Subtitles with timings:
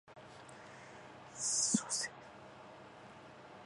[1.35, 2.09] 妹島和世